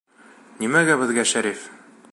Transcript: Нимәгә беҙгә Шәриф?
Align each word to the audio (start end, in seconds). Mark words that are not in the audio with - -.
Нимәгә 0.63 0.97
беҙгә 1.03 1.27
Шәриф? 1.33 1.69